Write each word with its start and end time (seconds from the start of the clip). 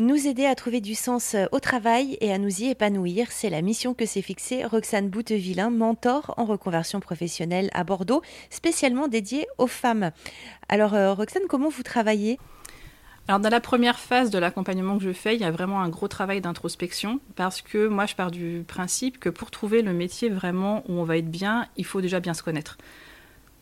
Nous 0.00 0.26
aider 0.26 0.46
à 0.46 0.54
trouver 0.54 0.80
du 0.80 0.94
sens 0.94 1.34
euh, 1.34 1.44
au 1.52 1.60
travail 1.60 2.16
et 2.22 2.32
à 2.32 2.38
nous 2.38 2.62
y 2.62 2.70
épanouir, 2.70 3.26
c'est 3.30 3.50
la 3.50 3.60
mission 3.60 3.92
que 3.92 4.06
s'est 4.06 4.22
fixée 4.22 4.64
Roxane 4.64 5.10
Boutevillain, 5.10 5.68
mentor 5.68 6.32
en 6.38 6.46
reconversion 6.46 6.98
professionnelle 6.98 7.68
à 7.74 7.84
Bordeaux, 7.84 8.22
spécialement 8.48 9.06
dédiée 9.06 9.46
aux 9.58 9.66
femmes. 9.66 10.10
Alors 10.70 10.94
euh, 10.94 11.12
Roxane, 11.12 11.42
comment 11.46 11.68
vous 11.68 11.82
travaillez? 11.82 12.38
Alors 13.28 13.38
dans 13.38 13.50
la 13.50 13.60
première 13.60 13.98
phase 13.98 14.30
de 14.30 14.38
l'accompagnement 14.38 14.96
que 14.96 15.04
je 15.04 15.12
fais, 15.12 15.34
il 15.34 15.42
y 15.42 15.44
a 15.44 15.50
vraiment 15.50 15.82
un 15.82 15.90
gros 15.90 16.08
travail 16.08 16.40
d'introspection 16.40 17.20
parce 17.36 17.60
que 17.60 17.86
moi 17.86 18.06
je 18.06 18.14
pars 18.14 18.30
du 18.30 18.64
principe 18.66 19.20
que 19.20 19.28
pour 19.28 19.50
trouver 19.50 19.82
le 19.82 19.92
métier 19.92 20.30
vraiment 20.30 20.84
où 20.88 20.94
on 20.94 21.04
va 21.04 21.18
être 21.18 21.30
bien, 21.30 21.66
il 21.76 21.84
faut 21.84 22.00
déjà 22.00 22.18
bien 22.18 22.32
se 22.32 22.42
connaître. 22.42 22.78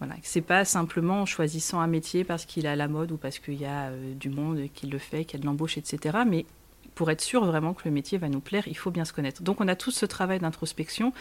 Voilà, 0.00 0.14
c'est 0.22 0.40
pas 0.40 0.64
simplement 0.64 1.20
en 1.20 1.26
choisissant 1.26 1.80
un 1.80 1.86
métier 1.86 2.24
parce 2.24 2.46
qu'il 2.46 2.66
à 2.66 2.74
la 2.74 2.88
mode 2.88 3.12
ou 3.12 3.18
parce 3.18 3.38
qu'il 3.38 3.60
y 3.60 3.66
a 3.66 3.88
euh, 3.88 4.14
du 4.14 4.30
monde 4.30 4.62
qui 4.74 4.86
le 4.86 4.98
fait, 4.98 5.24
qu'il 5.24 5.38
y 5.38 5.40
a 5.40 5.42
de 5.42 5.46
l'embauche, 5.46 5.76
etc. 5.76 6.20
Mais 6.26 6.46
pour 6.94 7.10
être 7.10 7.20
sûr 7.20 7.44
vraiment 7.44 7.74
que 7.74 7.82
le 7.84 7.90
métier 7.90 8.16
va 8.16 8.30
nous 8.30 8.40
plaire, 8.40 8.66
il 8.66 8.76
faut 8.76 8.90
bien 8.90 9.04
se 9.04 9.12
connaître. 9.12 9.42
Donc 9.42 9.60
on 9.60 9.68
a 9.68 9.76
tout 9.76 9.90
ce 9.90 10.06
travail 10.06 10.38
d'introspection 10.38 11.12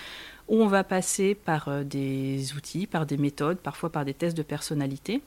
où 0.48 0.62
on 0.62 0.68
va 0.68 0.86
passer 0.86 1.36
par 1.36 1.68
euh, 1.68 1.84
des 1.84 2.54
outils, 2.54 2.88
par 2.88 3.06
des 3.06 3.18
méthodes, 3.18 3.58
parfois 3.58 3.92
par 3.92 4.06
des 4.06 4.14
tests 4.14 4.38
de 4.38 4.44
personnalité 4.44 5.22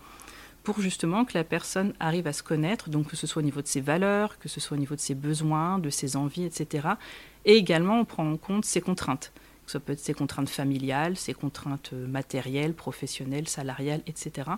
pour 0.63 0.81
justement 0.81 1.25
que 1.25 1.33
la 1.35 1.45
personne 1.45 1.93
arrive 2.01 2.27
à 2.27 2.33
se 2.33 2.43
connaître, 2.43 2.89
donc 2.89 3.09
que 3.09 3.17
ce 3.17 3.27
soit 3.27 3.43
au 3.43 3.45
niveau 3.45 3.63
de 3.63 3.67
ses 3.67 3.81
valeurs, 3.81 4.39
que 4.39 4.49
ce 4.49 4.61
soit 4.61 4.77
au 4.77 4.81
niveau 4.81 4.95
de 4.95 5.01
ses 5.01 5.15
besoins, 5.15 5.79
de 5.79 5.91
ses 5.91 6.17
envies, 6.17 6.45
etc. 6.45 6.89
Et 7.45 7.57
également, 7.57 7.99
on 7.99 8.05
prend 8.05 8.31
en 8.31 8.37
compte 8.37 8.65
ses 8.65 8.81
contraintes. 8.81 9.33
Ça 9.67 9.81
peut 9.81 9.93
être 9.93 10.01
ses 10.01 10.15
contraintes 10.15 10.49
familiales, 10.49 11.17
ses 11.17 11.35
contraintes 11.35 11.91
euh, 11.93 12.07
matérielles, 12.07 12.75
professionnelles, 12.75 13.49
salariales, 13.49 14.03
etc. 14.07 14.51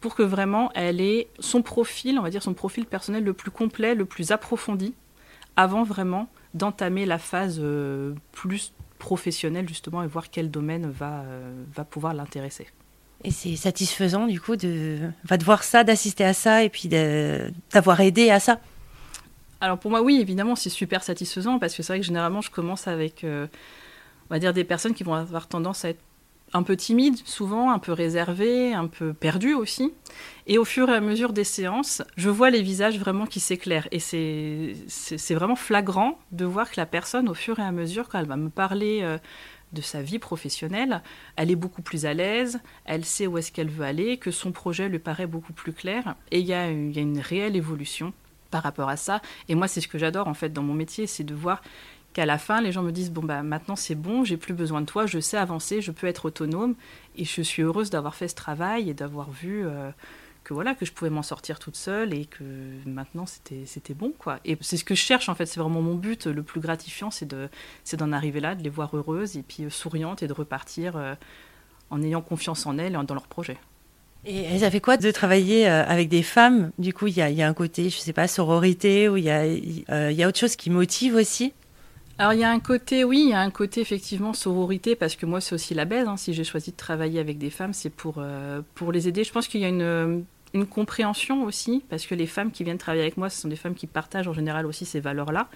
Pour 0.00 0.14
que 0.14 0.22
vraiment 0.22 0.70
elle 0.74 1.00
ait 1.00 1.28
son 1.38 1.62
profil, 1.62 2.18
on 2.18 2.22
va 2.22 2.30
dire 2.30 2.42
son 2.42 2.54
profil 2.54 2.86
personnel 2.86 3.24
le 3.24 3.32
plus 3.32 3.50
complet, 3.50 3.94
le 3.94 4.04
plus 4.04 4.32
approfondi, 4.32 4.94
avant 5.56 5.84
vraiment 5.84 6.28
d'entamer 6.54 7.06
la 7.06 7.18
phase 7.18 7.58
euh, 7.60 8.14
plus 8.32 8.72
professionnelle 8.98 9.68
justement 9.68 10.02
et 10.02 10.06
voir 10.06 10.30
quel 10.30 10.50
domaine 10.50 10.90
va, 10.90 11.22
euh, 11.22 11.64
va 11.74 11.84
pouvoir 11.84 12.14
l'intéresser. 12.14 12.68
Et 13.24 13.30
c'est 13.30 13.56
satisfaisant 13.56 14.26
du 14.26 14.40
coup 14.40 14.56
de, 14.56 14.98
va 15.24 15.38
de 15.38 15.44
voir 15.44 15.62
ça, 15.62 15.84
d'assister 15.84 16.24
à 16.24 16.34
ça 16.34 16.64
et 16.64 16.68
puis 16.68 16.88
d'avoir 16.88 18.00
aidé 18.00 18.30
à 18.30 18.40
ça. 18.40 18.60
Alors 19.60 19.78
pour 19.78 19.90
moi 19.90 20.02
oui, 20.02 20.20
évidemment 20.20 20.56
c'est 20.56 20.70
super 20.70 21.04
satisfaisant 21.04 21.58
parce 21.58 21.74
que 21.74 21.82
c'est 21.82 21.92
vrai 21.92 22.00
que 22.00 22.06
généralement 22.06 22.40
je 22.40 22.50
commence 22.50 22.88
avec 22.88 23.24
on 24.32 24.34
va 24.34 24.38
dire 24.38 24.54
des 24.54 24.64
personnes 24.64 24.94
qui 24.94 25.04
vont 25.04 25.12
avoir 25.12 25.46
tendance 25.46 25.84
à 25.84 25.90
être 25.90 26.00
un 26.54 26.62
peu 26.62 26.74
timides, 26.74 27.18
souvent 27.26 27.70
un 27.70 27.78
peu 27.78 27.92
réservées, 27.92 28.72
un 28.72 28.86
peu 28.86 29.12
perdues 29.12 29.52
aussi. 29.52 29.92
Et 30.46 30.56
au 30.56 30.64
fur 30.64 30.88
et 30.88 30.94
à 30.94 31.02
mesure 31.02 31.34
des 31.34 31.44
séances, 31.44 32.02
je 32.16 32.30
vois 32.30 32.48
les 32.48 32.62
visages 32.62 32.98
vraiment 32.98 33.26
qui 33.26 33.40
s'éclairent. 33.40 33.88
Et 33.92 33.98
c'est 33.98 35.34
vraiment 35.34 35.54
flagrant 35.54 36.18
de 36.30 36.46
voir 36.46 36.70
que 36.70 36.80
la 36.80 36.86
personne, 36.86 37.28
au 37.28 37.34
fur 37.34 37.58
et 37.58 37.62
à 37.62 37.72
mesure, 37.72 38.08
quand 38.08 38.20
elle 38.20 38.26
va 38.26 38.36
me 38.36 38.48
parler 38.48 39.00
euh, 39.02 39.18
de 39.74 39.82
sa 39.82 40.00
vie 40.00 40.18
professionnelle, 40.18 41.02
elle 41.36 41.50
est 41.50 41.56
beaucoup 41.56 41.82
plus 41.82 42.06
à 42.06 42.14
l'aise, 42.14 42.58
elle 42.86 43.04
sait 43.04 43.26
où 43.26 43.36
est-ce 43.36 43.52
qu'elle 43.52 43.68
veut 43.68 43.84
aller, 43.84 44.16
que 44.16 44.30
son 44.30 44.50
projet 44.50 44.88
lui 44.88 44.98
paraît 44.98 45.26
beaucoup 45.26 45.52
plus 45.52 45.74
clair. 45.74 46.14
Et 46.30 46.40
il 46.40 46.46
y, 46.46 46.54
a 46.54 46.70
une 46.70 47.20
réelle 47.20 47.54
évolution 47.54 48.14
par 48.50 48.62
rapport 48.62 48.88
à 48.88 48.96
ça. 48.96 49.20
Et 49.50 49.54
moi, 49.54 49.68
c'est 49.68 49.82
ce 49.82 49.88
que 49.88 49.98
j'adore 49.98 50.26
en 50.26 50.34
fait 50.34 50.54
dans 50.54 50.62
mon 50.62 50.74
métier, 50.74 51.06
c'est 51.06 51.24
de 51.24 51.34
voir 51.34 51.60
qu'à 52.12 52.26
la 52.26 52.38
fin, 52.38 52.60
les 52.60 52.72
gens 52.72 52.82
me 52.82 52.92
disent 52.92 53.10
bon 53.10 53.22
bah 53.22 53.42
maintenant 53.42 53.76
c'est 53.76 53.94
bon, 53.94 54.24
j'ai 54.24 54.36
plus 54.36 54.54
besoin 54.54 54.80
de 54.80 54.86
toi, 54.86 55.06
je 55.06 55.18
sais 55.20 55.36
avancer, 55.36 55.80
je 55.80 55.90
peux 55.90 56.06
être 56.06 56.26
autonome. 56.26 56.74
Et 57.16 57.24
je 57.24 57.42
suis 57.42 57.62
heureuse 57.62 57.90
d'avoir 57.90 58.14
fait 58.14 58.28
ce 58.28 58.34
travail 58.34 58.90
et 58.90 58.94
d'avoir 58.94 59.30
vu 59.30 59.66
euh, 59.66 59.90
que 60.44 60.54
voilà 60.54 60.74
que 60.74 60.84
je 60.84 60.92
pouvais 60.92 61.10
m'en 61.10 61.22
sortir 61.22 61.58
toute 61.58 61.76
seule 61.76 62.14
et 62.14 62.24
que 62.26 62.44
maintenant 62.86 63.26
c'était 63.26 63.94
bon 63.94 64.12
quoi. 64.18 64.38
Et 64.44 64.56
c'est 64.60 64.76
ce 64.76 64.84
que 64.84 64.94
je 64.94 65.00
cherche 65.00 65.28
en 65.28 65.34
fait, 65.34 65.46
c'est 65.46 65.60
vraiment 65.60 65.82
mon 65.82 65.94
but. 65.94 66.26
Le 66.26 66.42
plus 66.42 66.60
gratifiant, 66.60 67.10
c'est 67.10 67.26
de 67.26 67.48
d'en 67.94 68.12
arriver 68.12 68.40
là, 68.40 68.54
de 68.54 68.62
les 68.62 68.70
voir 68.70 68.96
heureuses 68.96 69.36
et 69.36 69.42
puis 69.42 69.64
euh, 69.64 69.70
souriantes 69.70 70.22
et 70.22 70.26
de 70.26 70.32
repartir 70.32 70.96
euh, 70.96 71.14
en 71.90 72.02
ayant 72.02 72.22
confiance 72.22 72.66
en 72.66 72.78
elles 72.78 72.94
et 72.94 73.06
dans 73.06 73.14
leur 73.14 73.26
projet. 73.26 73.58
Et 74.24 74.60
ça 74.60 74.70
fait 74.70 74.80
quoi 74.80 74.96
de 74.96 75.10
travailler 75.10 75.66
avec 75.66 76.08
des 76.08 76.22
femmes? 76.22 76.70
Du 76.78 76.94
coup, 76.94 77.08
il 77.08 77.16
y 77.16 77.20
a, 77.20 77.48
un 77.48 77.54
côté, 77.54 77.90
je 77.90 77.98
sais 77.98 78.12
pas, 78.12 78.28
sororité, 78.28 79.08
ou 79.08 79.16
il 79.16 79.24
y 79.24 79.30
a, 79.30 79.46
il 79.48 79.82
y 79.88 80.22
a 80.22 80.28
autre 80.28 80.38
chose 80.38 80.54
qui 80.54 80.70
motive 80.70 81.16
aussi? 81.16 81.52
Alors 82.18 82.34
il 82.34 82.40
y 82.40 82.44
a 82.44 82.50
un 82.50 82.60
côté, 82.60 83.04
oui, 83.04 83.22
il 83.26 83.30
y 83.30 83.32
a 83.32 83.40
un 83.40 83.50
côté 83.50 83.80
effectivement 83.80 84.32
sororité, 84.32 84.96
parce 84.96 85.16
que 85.16 85.26
moi 85.26 85.40
c'est 85.40 85.54
aussi 85.54 85.74
la 85.74 85.84
baisse. 85.84 86.06
Hein. 86.06 86.16
si 86.16 86.34
j'ai 86.34 86.44
choisi 86.44 86.70
de 86.70 86.76
travailler 86.76 87.20
avec 87.20 87.38
des 87.38 87.50
femmes, 87.50 87.72
c'est 87.72 87.90
pour, 87.90 88.16
euh, 88.18 88.60
pour 88.74 88.92
les 88.92 89.08
aider. 89.08 89.24
Je 89.24 89.32
pense 89.32 89.48
qu'il 89.48 89.60
y 89.60 89.64
a 89.64 89.68
une, 89.68 90.24
une, 90.54 90.66
compréhension 90.66 91.44
aussi, 91.44 91.82
parce 91.88 92.06
que 92.06 92.14
les 92.14 92.26
femmes 92.26 92.50
qui 92.50 92.64
viennent 92.64 92.78
travailler 92.78 93.02
avec 93.02 93.16
moi, 93.16 93.30
ce 93.30 93.40
sont 93.40 93.48
des 93.48 93.56
femmes 93.56 93.74
qui 93.74 93.86
partagent 93.86 94.28
en 94.28 94.34
général 94.34 94.66
aussi 94.66 94.84
ces 94.84 95.00
valeurs-là. 95.00 95.48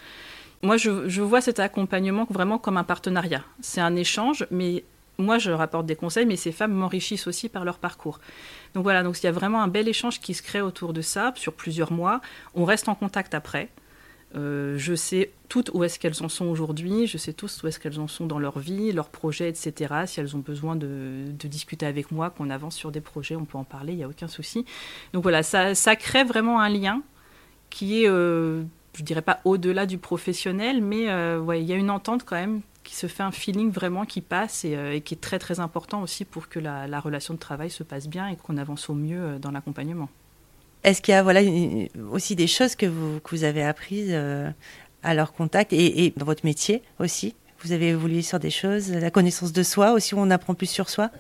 Moi 0.63 0.79
je, 0.79 1.09
je, 1.09 1.21
vois 1.21 1.43
cet 1.43 1.61
accompagnement 1.61 2.27
vraiment 2.31 2.59
comme 2.59 2.79
un 2.79 2.85
partenariat. 2.85 3.45
C'est 3.61 3.83
un 3.83 3.95
échange, 3.95 4.47
mais 4.51 4.85
moi 5.19 5.39
je 5.39 5.51
leur 5.51 5.61
apporte 5.61 5.87
des 5.87 5.97
conseils, 5.97 6.27
mais 6.27 6.37
ces 6.37 6.53
femmes 6.53 6.73
m'enrichissent 6.73 7.27
aussi 7.27 7.51
par 7.51 7.65
leur 7.65 7.79
parcours. 7.79 8.19
Donc 8.75 8.83
voilà, 8.83 9.03
donc 9.03 9.23
il 9.23 9.27
y 9.27 9.29
a 9.29 9.33
vraiment 9.33 9.63
un 9.63 9.69
bel 9.69 9.89
échange 9.89 10.21
qui 10.21 10.33
se 10.33 10.43
crée 10.43 10.63
autour 10.63 10.95
de 10.95 11.03
ça 11.03 11.33
sur 11.37 11.53
plusieurs 11.53 11.93
mois. 11.93 12.21
On 12.55 12.65
reste 12.65 12.89
en 12.89 12.95
contact 12.95 13.35
après. 13.35 13.69
Euh, 14.37 14.77
je 14.77 14.95
sais 14.95 15.31
toutes 15.49 15.71
où 15.73 15.85
est-ce 15.85 15.99
qu'elles 15.99 16.23
en 16.23 16.29
sont 16.29 16.47
aujourd'hui, 16.47 17.07
je 17.07 17.17
sais 17.17 17.33
tous 17.33 17.63
où 17.63 17.69
est-ce 17.69 17.79
qu'elles 17.79 18.01
en 18.01 18.09
sont 18.09 18.27
dans 18.27 18.39
leur 18.39 18.59
vie, 18.59 18.93
leurs 18.93 19.09
projets, 19.09 19.49
etc. 19.49 19.95
Si 20.07 20.21
elles 20.21 20.37
ont 20.37 20.41
besoin 20.41 20.77
de, 20.77 21.25
discuter 21.45 21.87
avec 21.87 22.11
moi, 22.11 22.31
qu'on 22.31 22.51
avance 22.51 22.75
sur 22.75 22.91
des 22.91 23.01
projets, 23.01 23.37
on 23.37 23.45
peut 23.45 23.57
en 23.57 23.65
parler, 23.65 23.93
il 23.93 23.97
n'y 23.97 24.05
a 24.05 24.09
aucun 24.09 24.29
souci. 24.29 24.67
Donc 25.13 25.23
voilà, 25.23 25.43
ça, 25.43 25.97
crée 25.97 26.25
vraiment 26.25 26.61
un 26.61 26.69
lien 26.69 27.03
qui 27.71 28.03
est, 28.03 28.09
euh, 28.09 28.63
je 28.95 29.03
dirais 29.03 29.23
pas 29.23 29.41
au-delà 29.45 29.87
du 29.87 29.99
professionnel, 29.99 30.83
mais 30.83 31.09
euh, 31.09 31.43
il 31.57 31.65
y 31.65 31.73
a 31.73 31.77
une 31.77 31.91
entente 31.91 32.25
quand 32.25 32.37
même 32.37 32.61
qui 32.85 32.95
se 32.95 33.07
fait 33.07 33.23
un 33.23 33.33
feeling 33.33 33.71
vraiment 33.71 34.05
qui 34.05 34.21
passe 34.21 34.65
et, 34.65 35.01
qui 35.05 35.15
est 35.15 35.21
très 35.21 35.41
très 35.41 35.59
important 35.59 36.03
aussi 36.03 36.25
pour 36.25 36.49
que 36.49 36.61
la 36.61 37.01
relation 37.01 37.35
de 37.35 37.39
travail 37.39 37.69
se 37.69 37.83
passe 37.83 38.07
bien 38.07 38.29
et 38.29 38.37
qu'on 38.37 38.59
avance 38.59 38.89
au 38.91 38.95
mieux 38.95 39.39
dans 39.41 39.51
l'accompagnement. 39.51 40.09
Est-ce 40.87 41.03
qu'il 41.03 41.13
y 41.13 41.17
a 41.17 41.23
voilà, 41.25 41.41
aussi 42.13 42.37
des 42.37 42.47
choses 42.47 42.77
que 42.77 42.87
vous, 42.87 43.19
que 43.19 43.31
vous 43.31 43.43
avez 43.43 43.65
apprises 43.65 44.11
euh, 44.13 44.49
à 45.03 45.15
leur 45.15 45.33
contact 45.33 45.73
et, 45.73 46.15
dans 46.17 46.25
votre 46.25 46.47
métier 46.47 46.81
aussi? 47.01 47.35
Vous 47.65 47.73
avez 47.73 47.89
évolué 47.89 48.23
sur 48.23 48.39
des 48.39 48.51
choses, 48.51 48.93
la 48.93 49.11
connaissance 49.11 49.53
de 49.53 49.65
soi 49.65 49.91
aussi, 49.91 50.15
on 50.15 50.31
apprend 50.31 50.55
plus 50.55 50.71
sur 50.71 50.89
soi? 50.89 51.11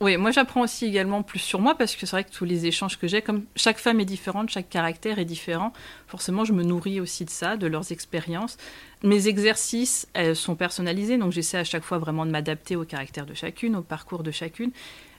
Oui, 0.00 0.16
moi 0.18 0.30
j'apprends 0.30 0.60
aussi 0.60 0.86
également 0.86 1.24
plus 1.24 1.40
sur 1.40 1.60
moi 1.60 1.76
parce 1.76 1.96
que 1.96 2.06
c'est 2.06 2.12
vrai 2.14 2.22
que 2.22 2.30
tous 2.30 2.44
les 2.44 2.66
échanges 2.66 2.96
que 2.96 3.08
j'ai, 3.08 3.22
comme 3.22 3.42
chaque 3.56 3.78
femme 3.78 3.98
est 3.98 4.04
différente, 4.04 4.50
chaque 4.50 4.68
caractère 4.68 5.18
est 5.18 5.24
différent, 5.24 5.72
forcément 6.06 6.44
je 6.44 6.52
me 6.52 6.62
nourris 6.62 7.00
aussi 7.00 7.24
de 7.24 7.30
ça, 7.30 7.56
de 7.56 7.66
leurs 7.66 7.90
expériences. 7.90 8.56
Mes 9.02 9.26
exercices 9.26 10.06
sont 10.34 10.54
personnalisés, 10.54 11.16
donc 11.16 11.32
j'essaie 11.32 11.58
à 11.58 11.64
chaque 11.64 11.82
fois 11.82 11.98
vraiment 11.98 12.24
de 12.24 12.30
m'adapter 12.30 12.76
au 12.76 12.84
caractère 12.84 13.26
de 13.26 13.34
chacune, 13.34 13.74
au 13.74 13.82
parcours 13.82 14.22
de 14.22 14.30
chacune 14.30 14.70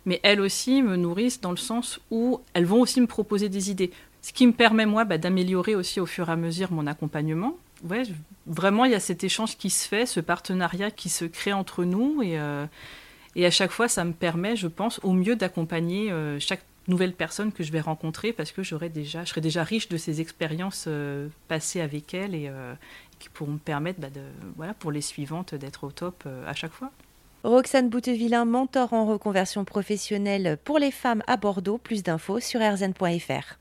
mais 0.05 0.19
elles 0.23 0.41
aussi 0.41 0.81
me 0.81 0.95
nourrissent 0.95 1.41
dans 1.41 1.51
le 1.51 1.57
sens 1.57 1.99
où 2.11 2.41
elles 2.53 2.65
vont 2.65 2.81
aussi 2.81 3.01
me 3.01 3.07
proposer 3.07 3.49
des 3.49 3.71
idées. 3.71 3.91
Ce 4.25 4.33
qui 4.33 4.47
me 4.47 4.53
permet, 4.53 4.87
moi, 4.87 5.03
bah, 5.05 5.19
d'améliorer 5.19 5.75
aussi 5.75 5.99
au 5.99 6.07
fur 6.07 6.29
et 6.29 6.31
à 6.31 6.35
mesure 6.35 6.71
mon 6.71 6.87
accompagnement. 6.87 7.57
Ouais, 7.83 8.03
vraiment, 8.47 8.85
il 8.85 8.91
y 8.91 8.95
a 8.95 8.99
cet 8.99 9.23
échange 9.23 9.55
qui 9.55 9.69
se 9.69 9.87
fait, 9.87 10.07
ce 10.07 10.19
partenariat 10.19 10.89
qui 10.89 11.09
se 11.09 11.25
crée 11.25 11.53
entre 11.53 11.83
nous. 11.83 12.23
Et, 12.23 12.39
euh, 12.39 12.65
et 13.35 13.45
à 13.45 13.51
chaque 13.51 13.69
fois, 13.69 13.87
ça 13.87 14.03
me 14.03 14.13
permet, 14.13 14.55
je 14.55 14.67
pense, 14.67 14.99
au 15.03 15.13
mieux 15.13 15.35
d'accompagner 15.35 16.11
euh, 16.11 16.39
chaque 16.39 16.63
nouvelle 16.87 17.13
personne 17.13 17.51
que 17.51 17.63
je 17.63 17.71
vais 17.71 17.81
rencontrer 17.81 18.33
parce 18.33 18.51
que 18.51 18.61
déjà, 18.87 19.23
je 19.23 19.29
serai 19.29 19.41
déjà 19.41 19.63
riche 19.63 19.89
de 19.89 19.97
ces 19.97 20.21
expériences 20.21 20.85
euh, 20.87 21.27
passées 21.47 21.81
avec 21.81 22.13
elles 22.13 22.33
et 22.33 22.51
qui 23.19 23.29
pourront 23.29 23.53
me 23.53 23.57
permettre, 23.59 23.99
bah, 23.99 24.09
de, 24.09 24.21
voilà, 24.55 24.73
pour 24.73 24.91
les 24.91 25.01
suivantes, 25.01 25.53
d'être 25.53 25.83
au 25.83 25.91
top 25.91 26.27
à 26.47 26.53
chaque 26.53 26.73
fois. 26.73 26.91
Roxane 27.45 27.89
Boutevillain, 27.89 28.43
mentor 28.43 28.93
en 28.93 29.05
reconversion 29.05 29.65
professionnelle 29.65 30.57
pour 30.63 30.79
les 30.79 30.89
femmes 30.89 31.21
à 31.27 31.37
Bordeaux. 31.37 31.77
Plus 31.77 32.01
d'infos 32.01 32.39
sur 32.39 32.59
rzn.fr. 32.59 33.59